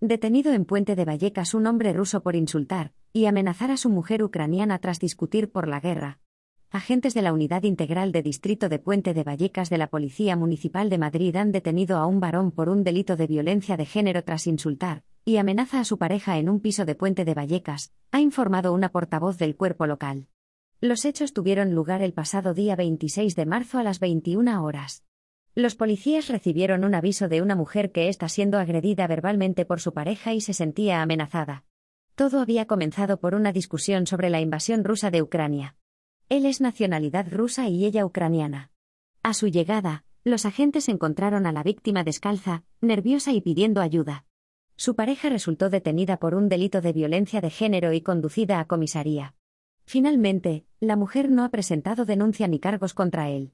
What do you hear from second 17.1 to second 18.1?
de Vallecas,